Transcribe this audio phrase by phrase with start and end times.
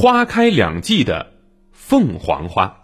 [0.00, 1.30] 花开两季的
[1.72, 2.74] 凤凰花。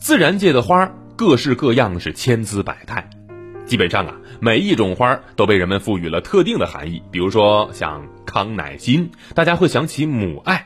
[0.00, 3.10] 自然界的花各式各样，是千姿百态。
[3.66, 7.02] 基本上啊，每一种花都被人们赋予了特定的含义。
[7.10, 10.60] 比如说像康乃馨，大家会想起母爱；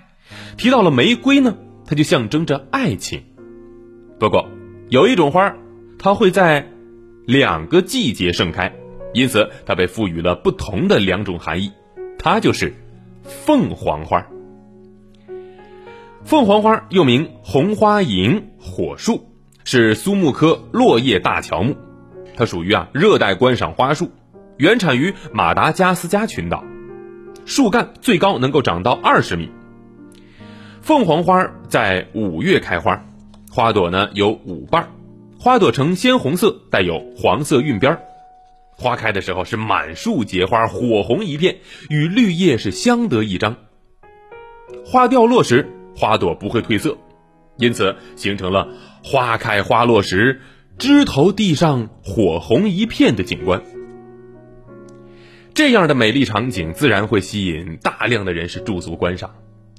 [0.57, 3.25] 提到了玫瑰呢，它就象征着爱情。
[4.21, 4.49] 不过，
[4.91, 5.57] 有一种花，
[5.99, 6.71] 它会在
[7.27, 8.73] 两个季节盛开，
[9.13, 11.73] 因此它被赋予了不同的两种含义。
[12.17, 12.73] 它就是
[13.49, 14.27] 凤凰花。
[16.23, 19.27] 凤凰花又名红花楹火树，
[19.65, 21.75] 是苏木科落叶大乔木。
[22.37, 24.11] 它属于啊热带观赏花树，
[24.59, 26.63] 原产于马达加斯加群岛，
[27.47, 29.49] 树干最高能够长到二十米。
[30.83, 33.03] 凤凰花在五月开花，
[33.51, 34.91] 花朵呢有五瓣，
[35.41, 37.99] 花朵呈鲜红色，带有黄色晕边
[38.79, 41.57] 花开的时候是满树结花，火红一片，
[41.91, 43.57] 与绿叶是相得益彰。
[44.87, 46.97] 花掉落时，花朵不会褪色，
[47.57, 48.69] 因此形成了
[49.03, 50.41] 花开花落时。
[50.79, 53.61] 枝头地上火红一片的景观，
[55.53, 59.35] 这样的美丽场景自然会吸引大量的人士驻足观赏。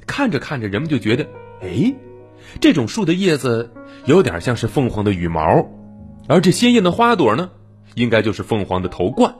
[0.05, 1.25] 看着看着，人们就觉得，
[1.61, 1.95] 哎，
[2.59, 3.71] 这种树的叶子
[4.03, 5.69] 有点像是凤凰的羽毛，
[6.27, 7.49] 而这鲜艳的花朵呢，
[7.95, 9.35] 应该就是凤凰的头冠。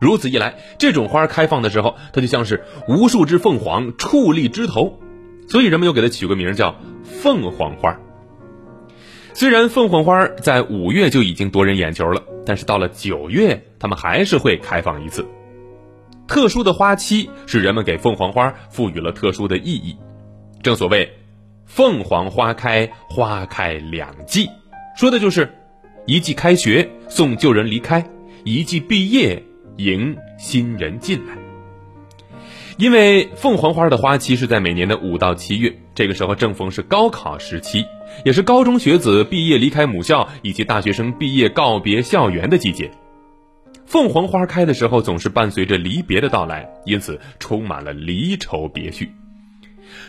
[0.00, 4.98] 如此一来，这种花开放的时候，它就像是无数只凤凰矗立枝头，
[5.48, 7.98] 所以人们又给它取个名叫凤凰花。
[9.32, 15.26] 虽然凤凰花在五月就已经夺人眼球了，但是到了九月，它们还是会开放一次。
[16.26, 19.96] 特殊的花期使人们给凤凰花赋予了特殊的意义。
[20.62, 21.12] 正所谓
[21.66, 24.48] “凤凰花开花开两季”，
[24.96, 25.52] 说的就是
[26.06, 28.04] 一季开学送旧人离开，
[28.44, 29.42] 一季毕业
[29.78, 31.34] 迎新人进来。
[32.76, 37.86] 因为凤凰花的花期是在每年的五到七月，这个时候正逢是高考时期。
[38.24, 42.90] 也是高中学子毕业离开母校，以及大学生毕业告别校园的季节。
[43.86, 49.10] 凤凰花开的时候，总是伴随着离别的到来，因此充满了离愁别绪。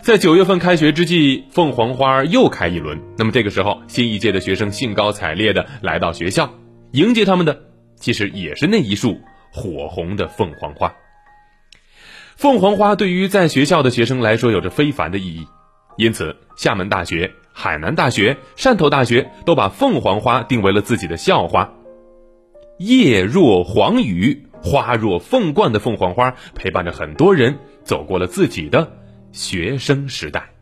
[0.01, 3.01] 在九月份开学之际，凤凰花又开一轮。
[3.17, 6.49] 那么这个时候，新一届的学生兴高采烈的来到学校，
[6.91, 7.59] 迎接他们的
[7.95, 9.19] 其实也是那一束
[9.51, 10.93] 火红的凤凰花。
[12.35, 15.47] 凤凰花对于在学校的学生来说，有着非凡的意义。
[15.97, 21.73] 因此，厦门大学、海南大学、汕头大学都把凤凰花定为了自己的校花。
[22.77, 28.91] 叶若黄羽，花若凤冠的凤凰花陪伴着很多人走过了自己的
[29.35, 30.54] 学生时代。